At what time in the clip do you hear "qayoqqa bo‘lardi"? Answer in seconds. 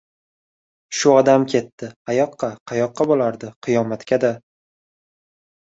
2.73-3.53